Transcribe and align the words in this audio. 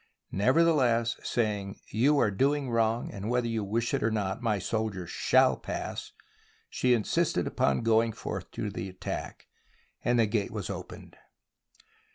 Neverthe 0.33 0.75
less, 0.75 1.15
saying," 1.21 1.79
You 2.01 2.17
are 2.17 2.31
doing 2.31 2.71
wrong, 2.71 3.11
and 3.11 3.29
whether 3.29 3.45
you 3.47 3.63
wish 3.63 3.93
it 3.93 4.01
or 4.01 4.09
not, 4.09 4.41
my 4.41 4.57
soldiers 4.57 5.11
shall 5.11 5.57
pass," 5.57 6.11
she 6.71 6.95
in 6.95 7.03
sisted 7.03 7.45
upon 7.45 7.83
going 7.83 8.11
forth 8.11 8.49
to 8.53 8.71
the 8.71 8.89
attack, 8.89 9.45
and 10.03 10.17
the 10.17 10.25
gate 10.25 10.49
was 10.49 10.71
opened. 10.71 11.17